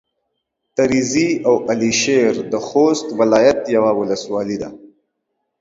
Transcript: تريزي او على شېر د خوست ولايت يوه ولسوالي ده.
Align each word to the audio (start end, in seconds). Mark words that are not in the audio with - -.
تريزي 0.77 1.29
او 1.47 1.55
على 1.71 1.89
شېر 2.01 2.33
د 2.51 2.53
خوست 2.67 3.07
ولايت 3.19 3.59
يوه 3.75 3.91
ولسوالي 3.99 4.57
ده. 4.61 4.69